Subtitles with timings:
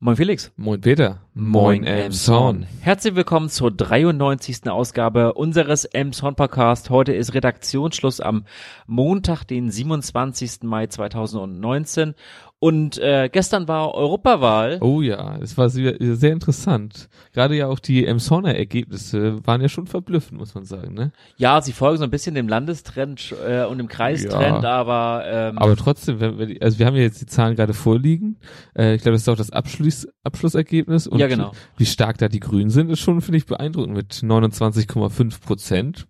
[0.00, 0.52] Moin Felix.
[0.56, 1.22] Moin Peter.
[1.34, 2.68] Moin Emson.
[2.82, 4.68] Herzlich willkommen zur 93.
[4.70, 6.88] Ausgabe unseres Emson Podcast.
[6.88, 8.44] Heute ist Redaktionsschluss am
[8.86, 10.62] Montag, den 27.
[10.62, 12.14] Mai 2019
[12.60, 14.78] und äh, gestern war Europawahl.
[14.80, 17.08] Oh ja, es war sehr, sehr interessant.
[17.32, 21.12] Gerade ja auch die Emsonner Ergebnisse waren ja schon verblüffend, muss man sagen, ne?
[21.36, 24.70] Ja, sie folgen so ein bisschen dem Landestrend äh, und dem Kreistrend, ja.
[24.70, 28.38] aber ähm, aber trotzdem, wenn wir, also wir haben ja jetzt die Zahlen gerade vorliegen.
[28.76, 31.52] Äh, ich glaube, das ist auch das Abschluss, Abschlussergebnis und ja, genau.
[31.76, 36.08] wie stark da die Grünen sind, ist schon finde ich beeindruckend mit 29,5 Prozent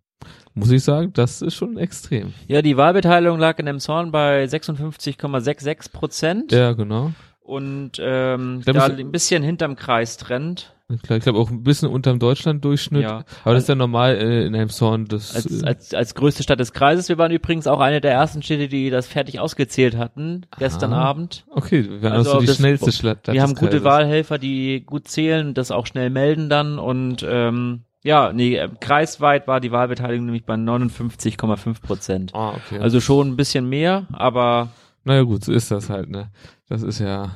[0.58, 2.32] muss ich sagen, das ist schon extrem.
[2.46, 6.52] Ja, die Wahlbeteiligung lag in Emshorn bei 56,66 Prozent.
[6.52, 7.12] Ja, genau.
[7.40, 10.74] Und ähm, da ein bisschen hinterm Kreistrend.
[10.90, 13.02] Ich glaube auch ein bisschen unterm Deutschlanddurchschnitt.
[13.02, 13.24] Ja.
[13.44, 15.04] Aber das ist ja normal äh, in Elmshorn.
[15.04, 17.10] Das, als, als, als größte Stadt des Kreises.
[17.10, 21.04] Wir waren übrigens auch eine der ersten Städte, die das fertig ausgezählt hatten, gestern ah,
[21.04, 21.44] Abend.
[21.50, 23.28] Okay, wir waren also also die das, schnellste Stadt.
[23.30, 28.32] Wir haben gute Wahlhelfer, die gut zählen, das auch schnell melden dann und ähm, ja,
[28.32, 32.34] nee, äh, kreisweit war die Wahlbeteiligung nämlich bei 59,5 Prozent.
[32.34, 32.78] Ah, okay.
[32.78, 34.70] Also schon ein bisschen mehr, aber.
[35.04, 36.30] Naja gut, so ist das halt, ne?
[36.70, 37.32] Das ist ja,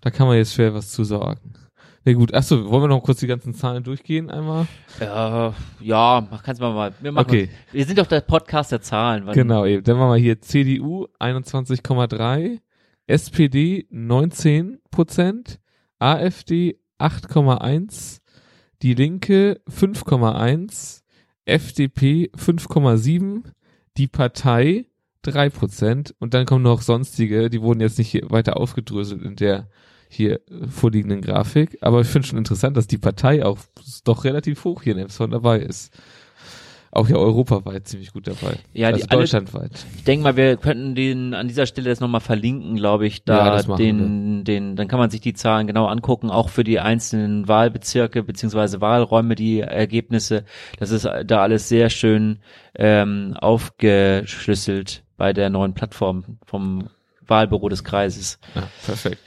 [0.00, 1.40] da kann man jetzt schwer was zu sagen.
[2.04, 4.68] Na nee, gut, achso, wollen wir noch kurz die ganzen Zahlen durchgehen einmal?
[5.00, 6.94] Ja, ja, kannst du mal.
[7.00, 7.50] Wir machen, okay.
[7.72, 9.26] Wir sind doch der Podcast der Zahlen.
[9.32, 9.82] Genau, eben.
[9.82, 12.60] Dann machen wir hier CDU 21,3,
[13.08, 15.58] SPD 19 Prozent,
[15.98, 18.21] AfD 8,1,
[18.82, 21.02] die Linke 5,1,
[21.44, 23.42] FDP 5,7,
[23.96, 24.86] die Partei
[25.22, 29.68] 3 Prozent und dann kommen noch sonstige, die wurden jetzt nicht weiter aufgedröselt in der
[30.08, 33.58] hier vorliegenden Grafik, aber ich finde schon interessant, dass die Partei auch
[34.04, 35.96] doch relativ hoch hier in Emson dabei ist
[36.94, 38.56] auch ja europaweit ziemlich gut dabei.
[38.74, 39.70] Ja, also die, deutschlandweit.
[39.72, 43.24] Alle, ich denke mal, wir könnten den an dieser Stelle das nochmal verlinken, glaube ich,
[43.24, 44.44] da ja, den, wir.
[44.44, 48.82] den, dann kann man sich die Zahlen genau angucken, auch für die einzelnen Wahlbezirke beziehungsweise
[48.82, 50.44] Wahlräume, die Ergebnisse.
[50.78, 52.40] Das ist da alles sehr schön
[52.74, 56.90] ähm, aufgeschlüsselt bei der neuen Plattform vom
[57.26, 58.38] Wahlbüro des Kreises.
[58.54, 59.18] Ja, perfekt.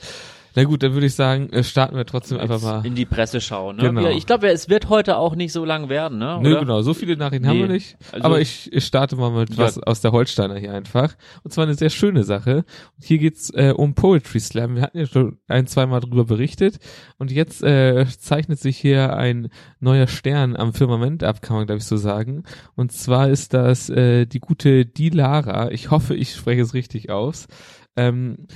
[0.56, 2.86] Na gut, dann würde ich sagen, äh, starten wir trotzdem Jetzt einfach mal.
[2.86, 3.82] In die Presse schauen, ne?
[3.82, 4.08] Genau.
[4.08, 6.38] Ich glaube, es wird heute auch nicht so lang werden, ne?
[6.42, 7.50] Nö, genau, so viele Nachrichten nee.
[7.50, 7.98] haben wir nicht.
[8.10, 9.58] Also, aber ich, ich starte mal mit ja.
[9.58, 11.14] was aus der Holsteiner hier einfach.
[11.44, 12.64] Und zwar eine sehr schöne Sache.
[12.96, 14.76] Und hier geht's äh, um Poetry Slam.
[14.76, 16.78] Wir hatten ja schon ein, zweimal drüber berichtet.
[17.18, 21.80] Und jetzt äh, zeichnet sich hier ein neuer Stern am Firmament ab, kann man glaube
[21.80, 22.44] ich so sagen.
[22.74, 25.70] Und zwar ist das äh, die gute Dilara.
[25.70, 27.46] Ich hoffe, ich spreche es richtig aus.
[27.94, 28.46] Ähm,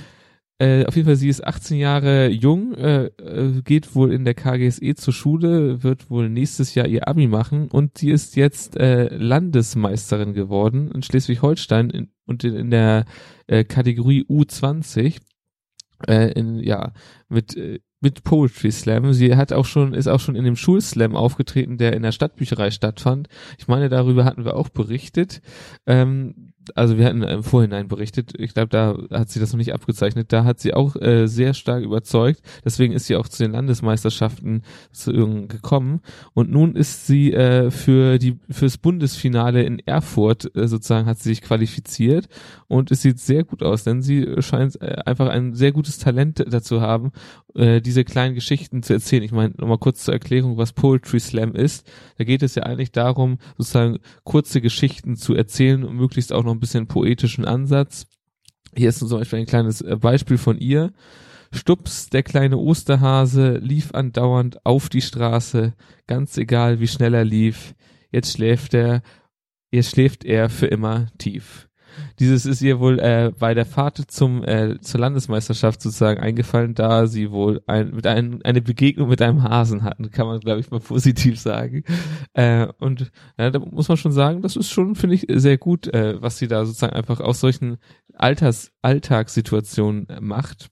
[0.61, 4.35] äh, auf jeden Fall, sie ist 18 Jahre jung, äh, äh, geht wohl in der
[4.35, 9.07] KGSE zur Schule, wird wohl nächstes Jahr ihr Abi machen und sie ist jetzt äh,
[9.07, 13.05] Landesmeisterin geworden in Schleswig-Holstein und in, in der
[13.47, 15.17] äh, Kategorie U20.
[16.07, 16.93] Äh, in, ja,
[17.27, 19.13] mit äh, mit Poetry Slam.
[19.13, 22.71] Sie hat auch schon, ist auch schon in dem Schulslam aufgetreten, der in der Stadtbücherei
[22.71, 23.29] stattfand.
[23.59, 25.41] Ich meine, darüber hatten wir auch berichtet.
[25.85, 29.73] Ähm, also wir hatten im Vorhinein berichtet, ich glaube, da hat sie das noch nicht
[29.73, 33.51] abgezeichnet, da hat sie auch äh, sehr stark überzeugt, deswegen ist sie auch zu den
[33.51, 35.11] Landesmeisterschaften zu
[35.47, 36.01] gekommen
[36.33, 41.29] und nun ist sie äh, für die fürs Bundesfinale in Erfurt äh, sozusagen hat sie
[41.29, 42.27] sich qualifiziert
[42.67, 46.45] und es sieht sehr gut aus, denn sie scheint äh, einfach ein sehr gutes Talent
[46.47, 47.11] dazu haben,
[47.55, 49.23] äh, diese kleinen Geschichten zu erzählen.
[49.23, 51.89] Ich meine, nochmal kurz zur Erklärung, was Poetry Slam ist.
[52.17, 56.50] Da geht es ja eigentlich darum, sozusagen kurze Geschichten zu erzählen und möglichst auch noch
[56.51, 58.07] ein bisschen poetischen Ansatz.
[58.75, 60.93] Hier ist zum Beispiel ein kleines äh, Beispiel von ihr.
[61.53, 65.73] Stups, der kleine Osterhase, lief andauernd auf die Straße,
[66.07, 67.75] ganz egal wie schnell er lief.
[68.09, 69.01] Jetzt schläft er,
[69.69, 71.67] jetzt schläft er für immer tief.
[72.19, 77.07] Dieses ist ihr wohl äh, bei der Fahrt zum äh, zur Landesmeisterschaft sozusagen eingefallen, da
[77.07, 80.71] sie wohl ein, mit ein, eine Begegnung mit einem Hasen hatten, kann man glaube ich
[80.71, 81.83] mal positiv sagen.
[82.33, 85.87] Äh, und ja, da muss man schon sagen, das ist schon finde ich sehr gut,
[85.93, 87.77] äh, was sie da sozusagen einfach aus solchen
[88.13, 90.69] Alters Alltagssituationen macht.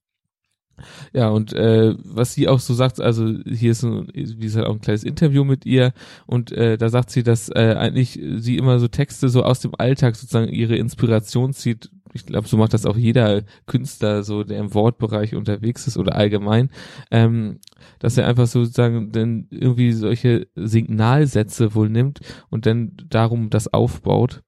[1.13, 4.73] Ja, und äh, was sie auch so sagt, also hier ist ein, wie gesagt, auch
[4.73, 5.93] ein kleines Interview mit ihr
[6.25, 9.73] und äh, da sagt sie, dass äh, eigentlich sie immer so Texte so aus dem
[9.77, 11.89] Alltag sozusagen ihre Inspiration zieht.
[12.13, 16.15] Ich glaube, so macht das auch jeder Künstler, so der im Wortbereich unterwegs ist oder
[16.15, 16.69] allgemein,
[17.11, 17.59] ähm,
[17.99, 22.19] dass er einfach sozusagen dann irgendwie solche Signalsätze wohl nimmt
[22.49, 24.41] und dann darum das aufbaut.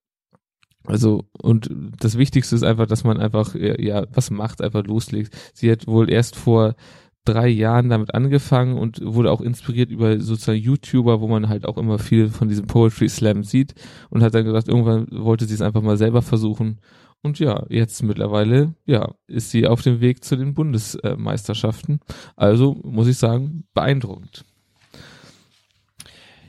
[0.85, 1.69] Also, und
[1.99, 5.35] das Wichtigste ist einfach, dass man einfach, ja, was macht, einfach loslegt.
[5.53, 6.75] Sie hat wohl erst vor
[7.23, 11.77] drei Jahren damit angefangen und wurde auch inspiriert über sozusagen YouTuber, wo man halt auch
[11.77, 13.75] immer viel von diesem Poetry Slam sieht
[14.09, 16.79] und hat dann gesagt, irgendwann wollte sie es einfach mal selber versuchen
[17.23, 21.99] Und ja, jetzt mittlerweile, ja, ist sie auf dem Weg zu den Bundesmeisterschaften.
[22.35, 24.43] Also muss ich sagen, beeindruckend.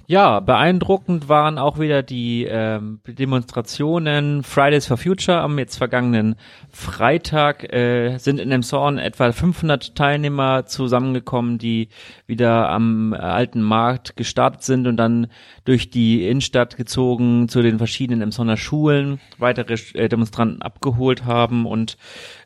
[0.07, 6.35] Ja, beeindruckend waren auch wieder die ähm, Demonstrationen Fridays for Future am jetzt vergangenen
[6.71, 7.73] Freitag.
[7.73, 11.89] Äh, sind in dem Zorn etwa 500 Teilnehmer zusammengekommen, die
[12.27, 15.29] wieder am alten Markt gestartet sind und dann
[15.65, 21.97] durch die Innenstadt gezogen zu den verschiedenen Emsonner Schulen weitere äh, Demonstranten abgeholt haben und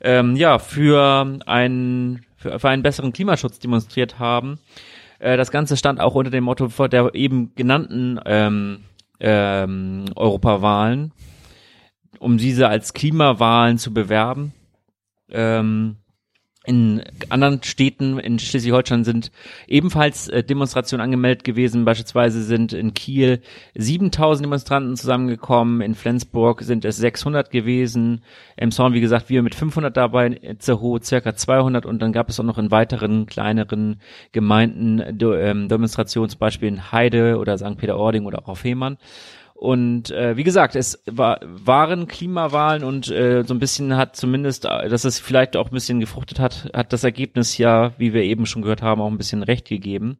[0.02, 4.58] ähm, ja für einen für, für einen besseren Klimaschutz demonstriert haben.
[5.18, 8.84] Äh, das Ganze stand auch unter dem Motto der eben genannten ähm,
[9.20, 11.12] ähm, Europawahlen,
[12.18, 14.52] um diese als Klimawahlen zu bewerben.
[15.28, 15.96] Ähm,
[16.66, 19.30] in anderen Städten in Schleswig-Holstein sind
[19.68, 21.84] ebenfalls äh, Demonstrationen angemeldet gewesen.
[21.84, 23.40] Beispielsweise sind in Kiel
[23.74, 25.80] 7000 Demonstranten zusammengekommen.
[25.80, 28.22] In Flensburg sind es 600 gewesen.
[28.56, 32.40] Im Zorn, wie gesagt, wir mit 500 dabei, Itzehoe circa 200 und dann gab es
[32.40, 34.00] auch noch in weiteren kleineren
[34.32, 37.76] Gemeinden ähm, Demonstrationen, zum Beispiel in Heide oder St.
[37.78, 38.98] Peter-Ording oder auch auf Fehmarn.
[39.56, 44.66] Und äh, wie gesagt, es war, waren Klimawahlen und äh, so ein bisschen hat zumindest,
[44.66, 48.22] äh, dass es vielleicht auch ein bisschen gefruchtet hat, hat das Ergebnis ja, wie wir
[48.22, 50.18] eben schon gehört haben, auch ein bisschen recht gegeben.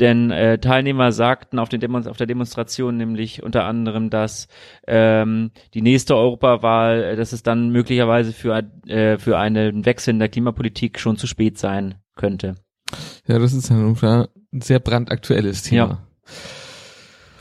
[0.00, 4.48] Denn äh, Teilnehmer sagten auf, den Demo auf der Demonstration nämlich unter anderem, dass
[4.88, 10.18] ähm, die nächste Europawahl, äh, dass es dann möglicherweise für, äh, für einen Wechsel in
[10.18, 12.56] der Klimapolitik schon zu spät sein könnte.
[13.28, 15.86] Ja, das ist ein sehr brandaktuelles Thema.
[15.86, 16.32] Ja.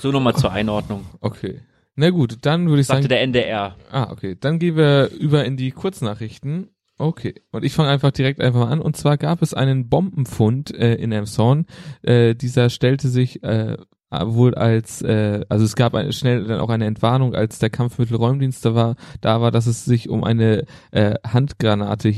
[0.04, 1.06] So nochmal zur Einordnung.
[1.22, 1.62] Okay.
[1.96, 3.10] Na gut, dann würde ich Sagte sagen.
[3.10, 3.78] der NDR.
[3.90, 4.36] Ah, okay.
[4.38, 6.72] Dann gehen wir über in die Kurznachrichten.
[6.98, 7.36] Okay.
[7.54, 8.82] Und ich fange einfach direkt einfach mal an.
[8.82, 11.68] Und zwar gab es einen Bombenfund äh, in Emshorn.
[12.02, 13.78] Äh, dieser stellte sich äh,
[14.26, 18.66] wohl als, äh, also es gab eine, schnell dann auch eine Entwarnung, als der Kampfmittelräumdienst
[18.66, 22.10] da war, da war, dass es sich um eine äh, Handgranate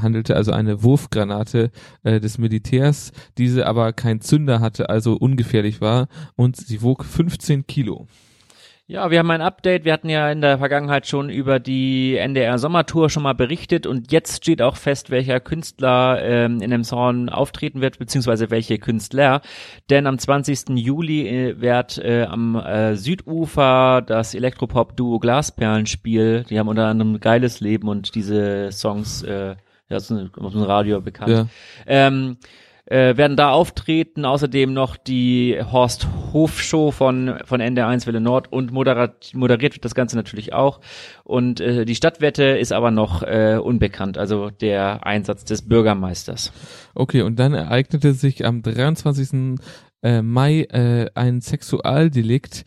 [0.00, 1.70] handelte, also eine Wurfgranate
[2.02, 7.66] äh, des Militärs, diese aber kein Zünder hatte, also ungefährlich war und sie wog 15
[7.66, 8.06] Kilo.
[8.90, 9.84] Ja, wir haben ein Update.
[9.84, 14.10] Wir hatten ja in der Vergangenheit schon über die NDR Sommertour schon mal berichtet und
[14.12, 19.42] jetzt steht auch fest, welcher Künstler ähm, in dem Song auftreten wird, beziehungsweise welche Künstler.
[19.90, 20.70] Denn am 20.
[20.70, 27.60] Juli äh, wird äh, am äh, Südufer das Elektropop-Duo Glasperlenspiel, die haben unter anderem Geiles
[27.60, 29.56] Leben und diese Songs, äh,
[29.90, 30.30] ja, aus dem
[30.62, 31.30] Radio bekannt.
[31.30, 31.46] Ja.
[31.86, 32.38] Ähm,
[32.88, 34.24] äh, werden da auftreten.
[34.24, 39.84] Außerdem noch die Horst Hof Show von, von NDR1 Welle Nord und moderat, moderiert wird
[39.84, 40.80] das Ganze natürlich auch.
[41.24, 46.52] Und äh, die Stadtwette ist aber noch äh, unbekannt, also der Einsatz des Bürgermeisters.
[46.94, 49.58] Okay, und dann ereignete sich am 23
[50.02, 52.64] äh, Mai äh, ein Sexualdelikt.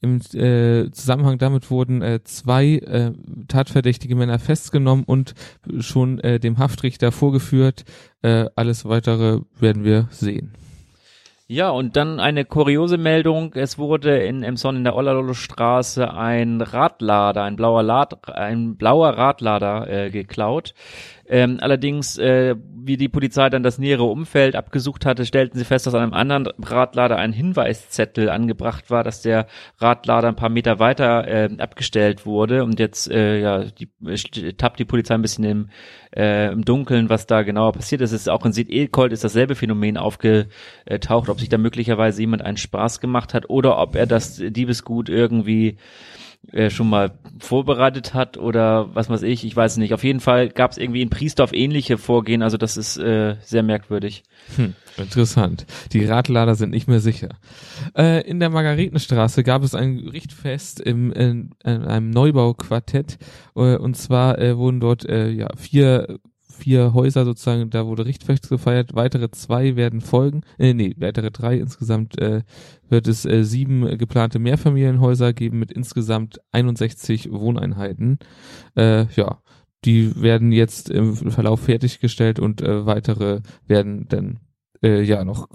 [0.00, 3.12] Im äh, Zusammenhang damit wurden äh, zwei äh,
[3.48, 5.34] tatverdächtige Männer festgenommen und
[5.80, 7.84] schon äh, dem Haftrichter vorgeführt.
[8.22, 10.52] Äh, alles weitere werden wir sehen.
[11.48, 13.52] Ja, und dann eine kuriose Meldung.
[13.54, 19.10] Es wurde in Emson in der Ollalolo Straße ein Radlader, ein blauer, Lad, ein blauer
[19.10, 20.72] Radlader äh, geklaut.
[21.32, 25.86] Ähm, allerdings, äh, wie die Polizei dann das nähere Umfeld abgesucht hatte, stellten sie fest,
[25.86, 29.46] dass an einem anderen Radlader ein Hinweiszettel angebracht war, dass der
[29.78, 32.64] Radlader ein paar Meter weiter äh, abgestellt wurde.
[32.64, 33.88] Und jetzt äh, ja, die,
[34.58, 35.70] tappt die Polizei ein bisschen im,
[36.14, 38.12] äh, im Dunkeln, was da genauer passiert ist.
[38.12, 43.00] Ist auch in Süd-Elkold ist dasselbe Phänomen aufgetaucht, ob sich da möglicherweise jemand einen Spaß
[43.00, 45.78] gemacht hat oder ob er das Diebesgut irgendwie
[46.50, 49.94] äh, schon mal vorbereitet hat oder was weiß ich, ich weiß nicht.
[49.94, 53.62] Auf jeden Fall gab es irgendwie in Priestorf ähnliche Vorgehen, also das ist äh, sehr
[53.62, 54.24] merkwürdig.
[54.56, 55.66] Hm, interessant.
[55.92, 57.30] Die Radlader sind nicht mehr sicher.
[57.96, 63.18] Äh, in der Margaretenstraße gab es ein Richtfest im, in, in einem Neubauquartett
[63.54, 66.18] äh, und zwar äh, wurden dort äh, ja vier
[66.62, 71.56] vier Häuser sozusagen, da wurde Richtfest gefeiert, weitere zwei werden folgen, äh, nee, weitere drei
[71.58, 72.42] insgesamt äh,
[72.88, 78.18] wird es äh, sieben geplante Mehrfamilienhäuser geben mit insgesamt 61 Wohneinheiten.
[78.76, 79.42] Äh, ja,
[79.84, 84.38] die werden jetzt im Verlauf fertiggestellt und äh, weitere werden dann
[84.82, 85.48] äh, ja noch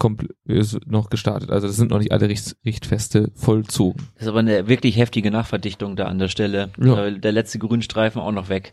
[0.44, 1.50] ist noch gestartet.
[1.50, 4.08] Also das sind noch nicht alle Richt Richtfeste vollzogen.
[4.14, 6.70] Das ist aber eine wirklich heftige Nachverdichtung da an der Stelle.
[6.82, 7.10] Ja.
[7.10, 8.72] Der letzte Grünstreifen auch noch weg.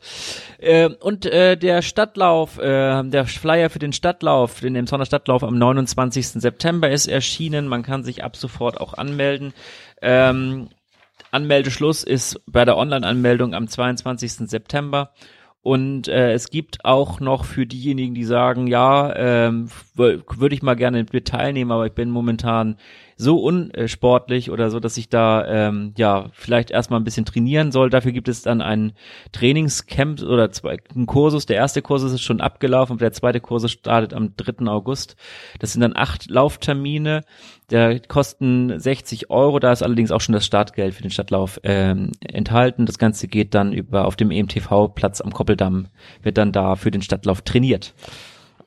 [0.59, 5.57] Äh, und äh, der Stadtlauf, äh, der Flyer für den Stadtlauf, den Emsonner Stadtlauf am
[5.57, 6.27] 29.
[6.27, 7.67] September ist erschienen.
[7.67, 9.53] Man kann sich ab sofort auch anmelden.
[10.01, 10.69] Ähm,
[11.31, 14.49] Anmeldeschluss ist bei der Online-Anmeldung am 22.
[14.49, 15.11] September.
[15.65, 20.75] Und äh, es gibt auch noch für diejenigen, die sagen, ja, ähm, würde ich mal
[20.75, 22.77] gerne mit teilnehmen, aber ich bin momentan
[23.17, 27.89] so unsportlich oder so, dass ich da ähm, ja vielleicht erstmal ein bisschen trainieren soll.
[27.89, 28.91] Dafür gibt es dann ein
[29.31, 31.45] Trainingscamp oder zwei, einen Kursus.
[31.45, 34.65] Der erste Kursus ist schon abgelaufen der zweite Kursus startet am 3.
[34.67, 35.15] August.
[35.59, 37.21] Das sind dann acht Lauftermine.
[37.69, 42.11] Der kosten 60 Euro, da ist allerdings auch schon das Startgeld für den Stadtlauf ähm,
[42.21, 42.85] enthalten.
[42.85, 45.87] Das Ganze geht dann über auf dem EMTV-Platz am Koppeldamm,
[46.21, 47.93] wird dann da für den Stadtlauf trainiert.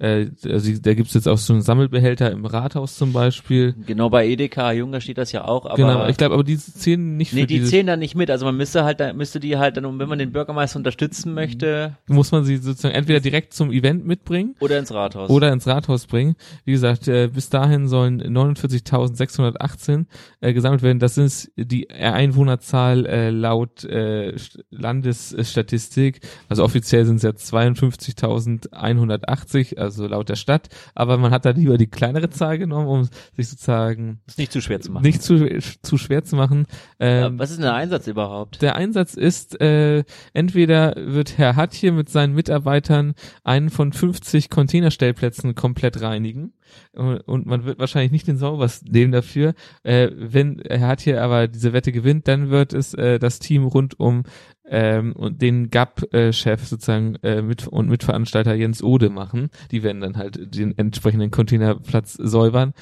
[0.00, 3.74] äh, also da gibt's jetzt auch so einen Sammelbehälter im Rathaus zum Beispiel.
[3.86, 5.66] Genau, bei Edeka Junger steht das ja auch.
[5.66, 8.30] Aber genau, ich glaube, aber die zählen nicht Nee, die zählen da nicht mit.
[8.30, 11.98] Also man müsste halt, da müsste die halt dann, wenn man den Bürgermeister unterstützen möchte.
[12.08, 14.54] Muss man sie sozusagen entweder direkt zum Event mitbringen.
[14.60, 15.28] Oder ins Rathaus.
[15.28, 16.34] Oder ins Rathaus bringen.
[16.64, 20.06] Wie gesagt, äh, bis dahin sollen 49.618
[20.40, 20.98] äh, gesammelt werden.
[20.98, 24.34] Das ist die Einwohnerzahl äh, laut äh,
[24.70, 26.20] Landesstatistik.
[26.48, 31.50] Also offiziell sind es ja 52.180, also also laut der Stadt, aber man hat da
[31.50, 35.02] lieber die kleinere Zahl genommen, um sich sozusagen ist nicht zu schwer zu machen.
[35.02, 35.46] Nicht zu,
[35.82, 36.66] zu schwer zu machen.
[36.98, 38.62] Ähm, was ist denn der Einsatz überhaupt?
[38.62, 44.50] Der Einsatz ist, äh, entweder wird Herr Hatt hier mit seinen Mitarbeitern einen von 50
[44.50, 46.52] Containerstellplätzen komplett reinigen
[46.92, 49.54] und man wird wahrscheinlich nicht den Saubers nehmen dafür.
[49.82, 53.64] Äh, wenn er hat hier aber diese Wette gewinnt, dann wird es äh, das Team
[53.64, 54.24] rund um
[54.70, 59.50] ähm, und den GAP-Chef sozusagen äh, mit und Mitveranstalter Jens Ode machen.
[59.70, 62.72] Die werden dann halt den entsprechenden Containerplatz säubern.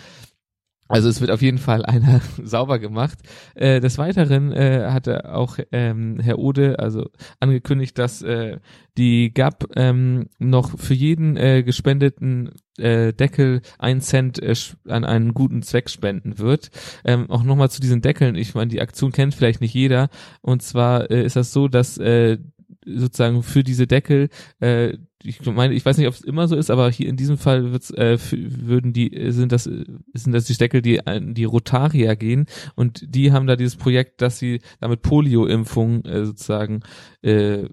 [0.89, 3.19] Also es wird auf jeden Fall einer sauber gemacht.
[3.55, 8.59] Äh, des Weiteren äh, hatte auch ähm, Herr Ode also angekündigt, dass äh,
[8.97, 14.55] die GAP ähm, noch für jeden äh, gespendeten äh, Deckel ein Cent äh,
[14.89, 16.71] an einen guten Zweck spenden wird.
[17.05, 18.35] Ähm, auch nochmal zu diesen Deckeln.
[18.35, 20.09] Ich meine, die Aktion kennt vielleicht nicht jeder.
[20.41, 22.39] Und zwar äh, ist das so, dass äh,
[22.85, 24.29] sozusagen für diese Deckel
[24.61, 27.39] äh, ich meine, ich weiß nicht, ob es immer so ist, aber hier in diesem
[27.39, 32.15] Fall wird's, äh, würden die sind das sind das die Deckel, die an die Rotarier
[32.15, 36.81] gehen und die haben da dieses Projekt, dass sie damit Polio-Impfungen äh, sozusagen
[37.23, 37.65] äh,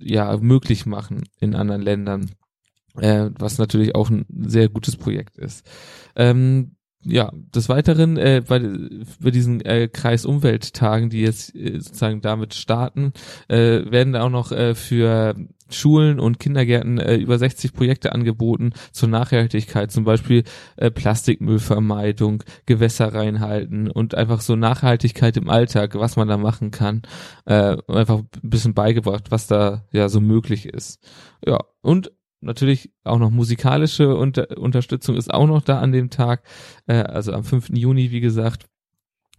[0.00, 2.30] ja möglich machen in anderen Ländern,
[2.98, 5.66] äh, was natürlich auch ein sehr gutes Projekt ist.
[6.16, 8.60] Ähm, ja, des Weiteren äh, bei,
[9.20, 13.12] bei diesen äh, Kreisumwelttagen, die jetzt äh, sozusagen damit starten,
[13.48, 15.34] äh, werden da auch noch äh, für
[15.68, 20.44] Schulen und Kindergärten äh, über 60 Projekte angeboten zur Nachhaltigkeit, zum Beispiel
[20.76, 27.02] äh, Plastikmüllvermeidung, Gewässer reinhalten und einfach so Nachhaltigkeit im Alltag, was man da machen kann,
[27.46, 31.00] äh, einfach ein bisschen beigebracht, was da ja so möglich ist.
[31.44, 36.42] Ja, und natürlich auch noch musikalische Unter Unterstützung ist auch noch da an dem Tag,
[36.86, 37.70] äh, also am 5.
[37.74, 38.66] Juni, wie gesagt.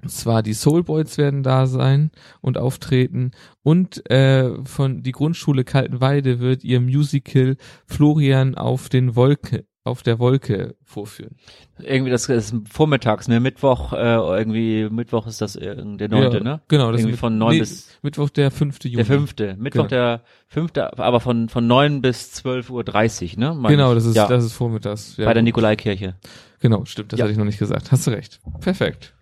[0.07, 3.31] Zwar die Soulboys werden da sein und auftreten
[3.62, 7.55] und äh, von die Grundschule Kaltenweide wird ihr Musical
[7.86, 11.35] Florian auf den Wolke auf der Wolke vorführen.
[11.79, 13.39] Irgendwie das ist vormittags, ne?
[13.39, 16.61] Mittwoch, äh, irgendwie Mittwoch ist das der neunte, ja, ne?
[16.69, 19.03] Genau, das irgendwie ist von neun nee, bis Mittwoch der fünfte Juni.
[19.03, 19.89] Der fünfte, Mittwoch genau.
[19.89, 23.53] der fünfte, aber von von neun bis zwölf Uhr, dreißig, ne?
[23.55, 24.27] Mein genau, das ist ja.
[24.27, 25.17] das ist vormittags.
[25.17, 26.15] Ja, Bei der Nikolaikirche.
[26.61, 27.23] Genau, stimmt, das ja.
[27.23, 27.91] hatte ich noch nicht gesagt.
[27.91, 28.39] Hast du recht.
[28.61, 29.13] Perfekt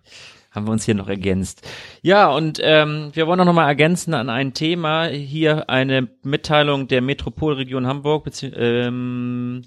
[0.52, 1.66] haben wir uns hier noch ergänzt.
[2.02, 5.06] Ja, und ähm, wir wollen auch noch mal ergänzen an ein Thema.
[5.06, 9.62] Hier eine Mitteilung der Metropolregion Hamburg, ähm,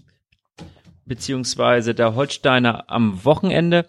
[1.06, 3.86] beziehungsweise der Holsteiner am Wochenende,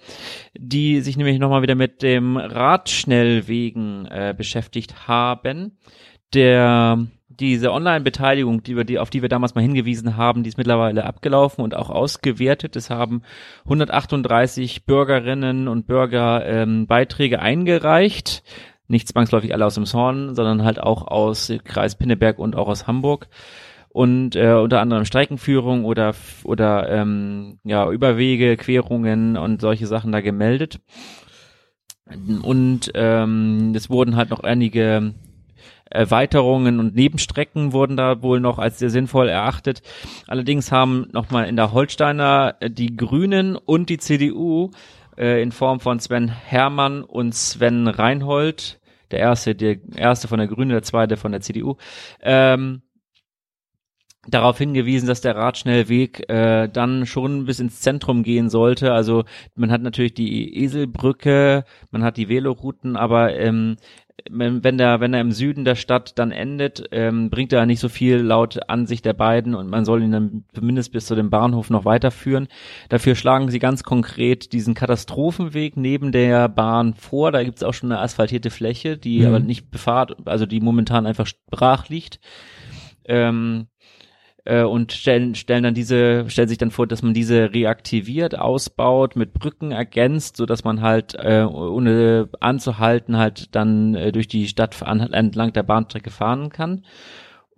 [0.57, 5.79] die sich nämlich nochmal wieder mit dem Radschnellwegen äh, beschäftigt haben.
[6.35, 7.07] Der
[7.41, 11.05] diese Online-Beteiligung, die wir, die, auf die wir damals mal hingewiesen haben, die ist mittlerweile
[11.05, 12.77] abgelaufen und auch ausgewertet.
[12.77, 13.23] Es haben
[13.65, 18.43] 138 Bürgerinnen und Bürger ähm, Beiträge eingereicht.
[18.89, 22.87] Nicht zwangsläufig alle aus dem Zorn, sondern halt auch aus Kreis Pinneberg und auch aus
[22.87, 23.29] Hamburg
[23.97, 30.21] und äh, unter anderem Streckenführung oder oder ähm, ja Überwege, Querungen und solche Sachen da
[30.21, 30.81] gemeldet.
[32.43, 35.15] Und ähm, es wurden halt noch einige
[35.89, 39.81] Erweiterungen und Nebenstrecken wurden da wohl noch als sehr sinnvoll erachtet.
[40.27, 44.73] Allerdings haben nochmal in der Holsteiner äh, die Grünen und die CDU
[45.17, 48.79] äh, in Form von Sven Hermann und Sven Reinhold,
[49.11, 51.77] der erste, der erste von der Grünen, der zweite von der CDU,
[52.21, 52.83] ähm,
[54.29, 58.93] darauf hingewiesen, dass der Radschnellweg äh, dann schon bis ins Zentrum gehen sollte.
[58.93, 63.77] Also man hat natürlich die Eselbrücke, man hat die Velorouten, aber ähm,
[64.31, 67.89] wenn der, wenn er im Süden der Stadt dann endet, ähm, bringt er nicht so
[67.89, 71.71] viel laut Ansicht der beiden und man soll ihn dann zumindest bis zu dem Bahnhof
[71.71, 72.49] noch weiterführen.
[72.89, 77.31] Dafür schlagen sie ganz konkret diesen Katastrophenweg neben der Bahn vor.
[77.31, 79.27] Da gibt's auch schon eine asphaltierte Fläche, die mhm.
[79.27, 82.19] aber nicht befahrt, also die momentan einfach brach liegt.
[83.05, 83.69] Ähm,
[84.47, 89.17] äh, und stellen, stellen dann diese, stellen sich dann vor, dass man diese reaktiviert, ausbaut,
[89.17, 94.49] mit Brücken ergänzt, so dass man halt äh, ohne anzuhalten halt dann äh, durch die
[94.49, 96.85] Stadt an, entlang der Bahnstrecke fahren kann.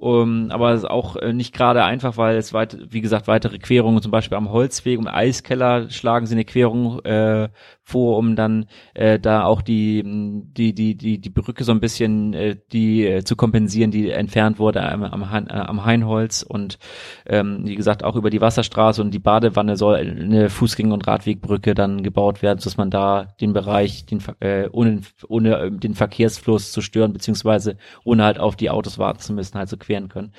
[0.01, 3.59] Um, aber es ist auch äh, nicht gerade einfach, weil es weit, wie gesagt, weitere
[3.59, 7.49] Querungen, zum Beispiel am Holzweg, im Eiskeller schlagen sie eine Querung äh,
[7.89, 12.35] vor, um dann äh, da auch die, die, die, die, die Brücke so ein bisschen
[12.35, 16.79] äh, die äh, zu kompensieren, die entfernt wurde am, am, äh, am Heinholz und
[17.27, 21.75] ähm, wie gesagt auch über die Wasserstraße und die Badewanne soll eine Fußgänger- und Radwegbrücke
[21.75, 26.73] dann gebaut werden, sodass man da den Bereich den, äh, ohne, ohne äh, den Verkehrsfluss
[26.73, 30.33] zu stören, beziehungsweise ohne halt auf die Autos warten zu müssen, halt so queren können.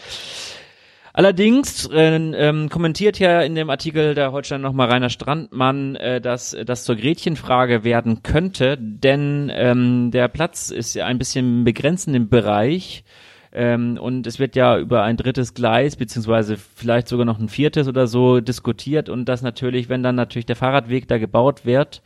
[1.12, 6.56] Allerdings äh, ähm, kommentiert ja in dem Artikel der Holstein nochmal Rainer Strandmann, äh, dass
[6.66, 12.30] das zur Gretchenfrage werden könnte, denn ähm, der Platz ist ja ein bisschen begrenzt dem
[12.30, 13.04] Bereich
[13.52, 17.88] ähm, und es wird ja über ein drittes Gleis beziehungsweise vielleicht sogar noch ein viertes
[17.88, 22.04] oder so diskutiert und das natürlich, wenn dann natürlich der Fahrradweg da gebaut wird,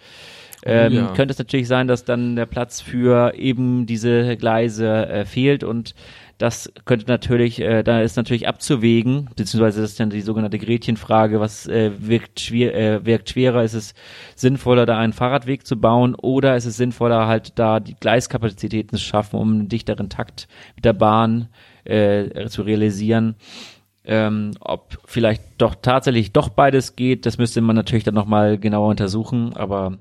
[0.65, 1.13] ähm, ja.
[1.13, 5.93] könnte es natürlich sein, dass dann der Platz für eben diese Gleise äh, fehlt und
[6.37, 11.39] das könnte natürlich, äh, da ist natürlich abzuwägen, beziehungsweise das ist dann die sogenannte Gretchenfrage,
[11.39, 13.93] was äh, wirkt, schwer, äh, wirkt schwerer, ist es
[14.35, 19.03] sinnvoller, da einen Fahrradweg zu bauen oder ist es sinnvoller, halt da die Gleiskapazitäten zu
[19.03, 21.49] schaffen, um einen dichteren Takt mit der Bahn
[21.85, 23.35] äh, zu realisieren.
[24.05, 28.89] Ähm, ob vielleicht doch tatsächlich doch beides geht, das müsste man natürlich dann nochmal genauer
[28.89, 29.99] untersuchen, aber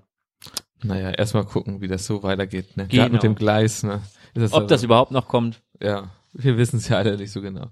[0.83, 2.88] naja, erstmal gucken, wie das so weitergeht, ne?
[2.88, 3.09] Genau.
[3.11, 4.01] mit dem Gleis, ne?
[4.35, 5.62] Das ob das überhaupt noch kommt.
[5.81, 6.11] Ja.
[6.35, 7.66] Wir wissen es ja alle nicht so genau.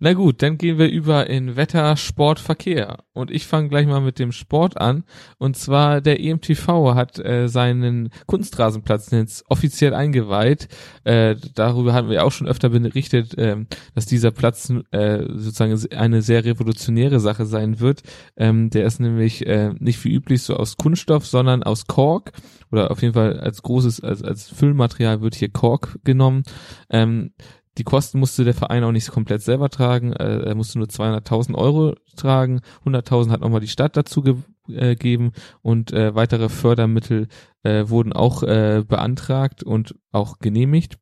[0.00, 3.04] Na gut, dann gehen wir über in Wetter, Sport, Verkehr.
[3.12, 5.04] Und ich fange gleich mal mit dem Sport an.
[5.36, 10.68] Und zwar der EMTV hat äh, seinen Kunstrasenplatz jetzt offiziell eingeweiht.
[11.04, 13.56] Äh, darüber haben wir auch schon öfter berichtet, äh,
[13.94, 18.02] dass dieser Platz äh, sozusagen eine sehr revolutionäre Sache sein wird.
[18.36, 22.32] Ähm, der ist nämlich äh, nicht wie üblich so aus Kunststoff, sondern aus Kork.
[22.70, 26.42] Oder auf jeden Fall als großes, als, als Füllmaterial wird hier Kork genommen.
[26.90, 27.32] Ähm,
[27.78, 30.12] die Kosten musste der Verein auch nicht komplett selber tragen.
[30.12, 32.60] Äh, er musste nur 200.000 Euro tragen.
[32.84, 34.24] 100.000 hat nochmal die Stadt dazu
[34.68, 37.28] äh, gegeben und äh, weitere Fördermittel
[37.62, 40.98] äh, wurden auch äh, beantragt und auch genehmigt.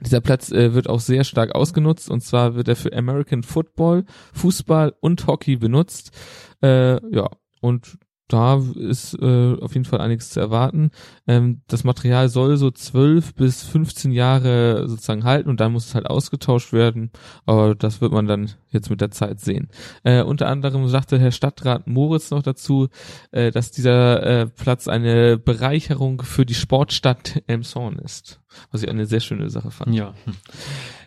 [0.00, 4.04] Dieser Platz äh, wird auch sehr stark ausgenutzt und zwar wird er für American Football,
[4.32, 6.16] Fußball und Hockey benutzt.
[6.62, 7.28] Äh, ja,
[7.60, 10.90] und da ist äh, auf jeden Fall einiges zu erwarten.
[11.26, 15.94] Ähm, das Material soll so zwölf bis 15 Jahre sozusagen halten und dann muss es
[15.94, 17.10] halt ausgetauscht werden.
[17.46, 19.68] Aber das wird man dann jetzt mit der Zeit sehen.
[20.04, 22.88] Äh, unter anderem sagte Herr Stadtrat Moritz noch dazu,
[23.30, 28.40] äh, dass dieser äh, Platz eine Bereicherung für die Sportstadt Elmshorn ist.
[28.70, 29.94] Was ich eine sehr schöne Sache fand.
[29.94, 30.14] Ja.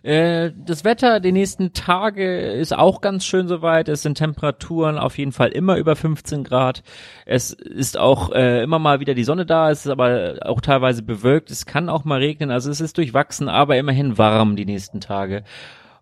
[0.04, 3.88] Äh, das Wetter die nächsten Tage ist auch ganz schön soweit.
[3.88, 6.82] Es sind Temperaturen auf jeden Fall immer über 15 Grad.
[7.28, 9.70] Es ist auch äh, immer mal wieder die Sonne da.
[9.70, 11.52] Es ist aber auch teilweise bewölkt.
[11.52, 12.50] Es kann auch mal regnen.
[12.50, 15.44] Also es ist durchwachsen, aber immerhin warm die nächsten Tage.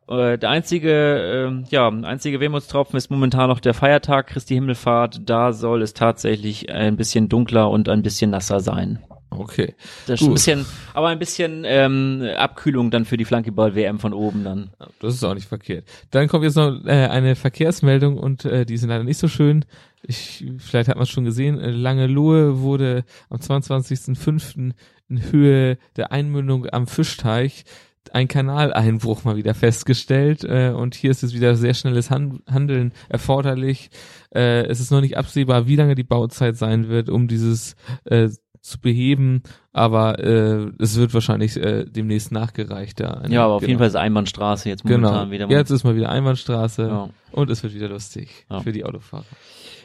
[0.10, 5.30] Äh, der einzige, äh, ja, einzige Wehmutstropfen ist momentan noch der Feiertag Christi Himmelfahrt.
[5.30, 9.00] Da soll es tatsächlich ein bisschen dunkler und ein bisschen nasser sein.
[9.32, 9.76] Okay.
[10.08, 14.44] Das ist ein bisschen, aber ein bisschen ähm, Abkühlung dann für die Flankeball-WM von oben
[14.44, 14.72] dann.
[15.00, 15.86] Das ist auch nicht verkehrt.
[16.12, 19.66] Dann kommt jetzt noch äh, eine Verkehrsmeldung und äh, die sind leider nicht so schön.
[20.02, 24.74] Ich, vielleicht hat man es schon gesehen, äh, Lange Lohe wurde am 22.05.
[25.10, 27.66] in Höhe der Einmündung am Fischteich
[28.14, 32.94] ein Kanaleinbruch mal wieder festgestellt äh, und hier ist es wieder sehr schnelles Han Handeln
[33.08, 33.90] erforderlich.
[34.34, 38.30] Äh, es ist noch nicht absehbar, wie lange die Bauzeit sein wird, um dieses äh,
[38.62, 43.00] zu beheben, aber äh, es wird wahrscheinlich äh, demnächst nachgereicht.
[43.00, 43.70] Ja, ja aber auf genau.
[43.70, 45.32] jeden Fall ist Einbahnstraße jetzt momentan genau.
[45.32, 45.48] wieder.
[45.48, 45.54] Mal.
[45.54, 47.10] Jetzt ist mal wieder Einbahnstraße ja.
[47.32, 48.60] und es wird wieder lustig ja.
[48.60, 49.26] für die Autofahrer.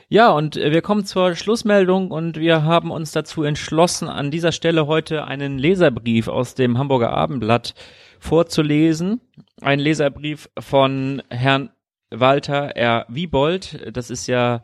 [0.08, 4.52] Ja, und äh, wir kommen zur Schlussmeldung und wir haben uns dazu entschlossen, an dieser
[4.52, 7.74] Stelle heute einen Leserbrief aus dem Hamburger Abendblatt
[8.20, 9.20] vorzulesen.
[9.60, 11.70] Ein Leserbrief von Herrn
[12.10, 13.06] Walter R.
[13.08, 13.96] Wiebold.
[13.96, 14.62] Das ist ja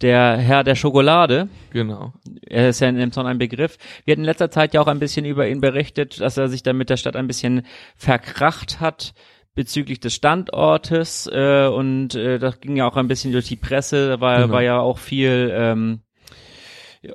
[0.00, 1.48] der Herr der Schokolade.
[1.70, 2.12] Genau.
[2.46, 3.76] Er ist ja in Emson ein Begriff.
[4.04, 6.62] Wir hatten in letzter Zeit ja auch ein bisschen über ihn berichtet, dass er sich
[6.62, 9.14] dann mit der Stadt ein bisschen verkracht hat
[9.54, 14.08] bezüglich des Standortes äh, und äh, das ging ja auch ein bisschen durch die Presse,
[14.08, 14.54] da war, genau.
[14.54, 16.00] war ja auch viel ähm,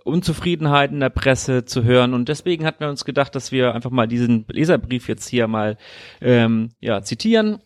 [0.03, 3.89] Unzufriedenheit in der Presse zu hören und deswegen hatten wir uns gedacht, dass wir einfach
[3.89, 5.77] mal diesen Leserbrief jetzt hier mal
[6.21, 7.59] ähm, ja zitieren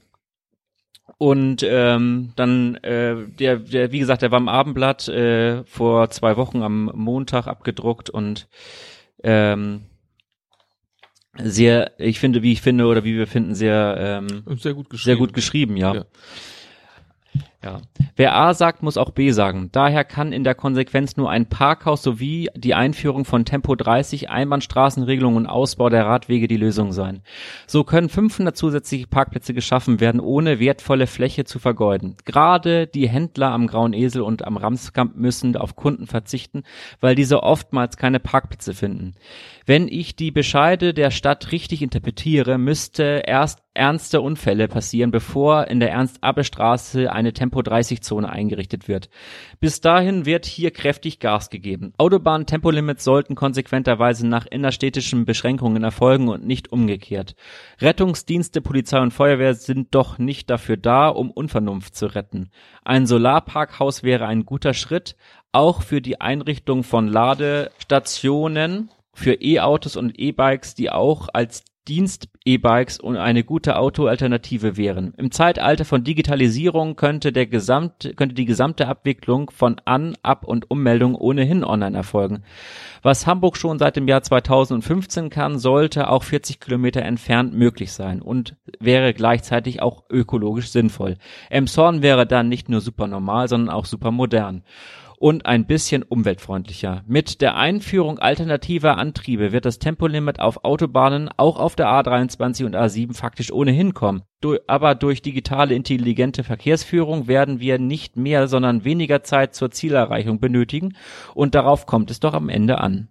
[1.20, 6.38] und ähm, dann äh, der, der, wie gesagt, der war im Abendblatt äh, vor zwei
[6.38, 8.48] Wochen am Montag abgedruckt und
[9.22, 9.82] ähm,
[11.38, 15.04] sehr, ich finde, wie ich finde oder wie wir finden, sehr ähm, sehr gut geschrieben.
[15.04, 15.94] Sehr gut geschrieben, ja.
[15.94, 16.06] ja.
[17.62, 17.82] Ja.
[18.16, 19.70] Wer A sagt, muss auch B sagen.
[19.74, 25.36] Daher kann in der Konsequenz nur ein Parkhaus sowie die Einführung von Tempo 30, Einbahnstraßenregelung
[25.36, 27.22] und Ausbau der Radwege die Lösung sein.
[27.68, 32.16] So können 500 zusätzliche Parkplätze geschaffen werden, ohne wertvolle Fläche zu vergeuden.
[32.24, 36.64] Gerade die Händler am Grauen Esel und am Ramskamp müssen auf Kunden verzichten,
[37.02, 39.16] weil diese oftmals keine Parkplätze finden.
[39.66, 45.80] Wenn ich die Bescheide der Stadt richtig interpretiere, müsste erst ernste Unfälle passieren, bevor in
[45.80, 49.10] der Ernst-Abbe-Straße eine Tempo-30-Zone eingerichtet wird.
[49.62, 51.94] Bis dahin wird hier kräftig Gas gegeben.
[51.98, 57.36] Autobahn-Tempolimits sollten konsequenterweise nach innerstädtischen Beschränkungen erfolgen und nicht umgekehrt.
[57.80, 62.50] Rettungsdienste, Polizei und Feuerwehr sind doch nicht dafür da, um Unvernunft zu retten.
[62.84, 65.16] Ein Solarparkhaus wäre ein guter Schritt,
[65.54, 73.18] auch für die Einrichtung von Ladestationen für E-Autos und E-Bikes, die auch als Dienst-E-Bikes und
[73.18, 75.14] eine gute Autoalternative wären.
[75.18, 80.70] Im Zeitalter von Digitalisierung könnte der gesamt, könnte die gesamte Abwicklung von An-, Ab- und
[80.70, 82.44] Ummeldung ohnehin online erfolgen.
[83.02, 88.22] Was Hamburg schon seit dem Jahr 2015 kann, sollte auch 40 Kilometer entfernt möglich sein
[88.22, 91.18] und wäre gleichzeitig auch ökologisch sinnvoll.
[91.50, 94.64] Emshorn wäre dann nicht nur super normal, sondern auch super modern
[95.20, 97.04] und ein bisschen umweltfreundlicher.
[97.06, 102.76] Mit der Einführung alternativer Antriebe wird das Tempolimit auf Autobahnen auch auf der A23 und
[102.76, 104.24] A7 faktisch ohnehin kommen.
[104.68, 110.96] aber durch digitale intelligente Verkehrsführung werden wir nicht mehr, sondern weniger Zeit zur Zielerreichung benötigen
[111.36, 113.10] und darauf kommt es doch am Ende an.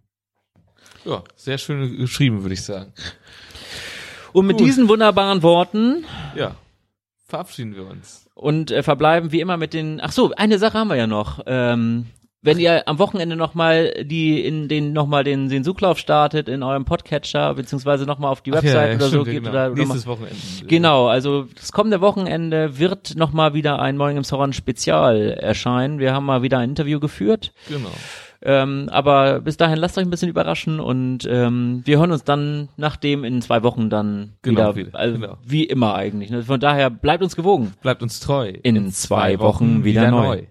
[1.05, 2.95] Ja, sehr schön geschrieben, würde ich sagen.
[4.33, 4.67] Und mit Gut.
[4.67, 6.55] diesen wunderbaren Worten ja,
[7.29, 10.01] verabschieden wir uns und äh, verbleiben wie immer mit den.
[10.03, 11.41] Ach so, eine Sache haben wir ja noch.
[11.47, 12.07] Ähm,
[12.41, 16.85] wenn ihr am Wochenende nochmal die in den nochmal den, den Suchlauf startet in eurem
[16.85, 19.51] Podcatcher beziehungsweise nochmal auf die Website ja, ja, oder stimmt, so geht genau.
[19.51, 20.37] oder, oder nächstes Wochenende
[20.67, 26.15] genau also das kommende Wochenende wird nochmal wieder ein Morning im Sauron Spezial erscheinen wir
[26.15, 27.91] haben mal wieder ein Interview geführt genau
[28.43, 32.69] ähm, aber bis dahin lasst euch ein bisschen überraschen und ähm, wir hören uns dann
[32.77, 35.39] nachdem in zwei Wochen dann genau, wieder, also genau.
[35.45, 36.31] wie immer eigentlich.
[36.31, 36.45] Ne?
[36.45, 37.75] Von daher bleibt uns gewogen.
[37.83, 38.49] Bleibt uns treu.
[38.63, 40.27] In, in zwei, Wochen, Wochen wieder, wieder neu.
[40.27, 40.43] neu.